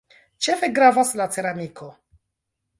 [0.45, 1.93] Ĉefe gravas la ceramiko.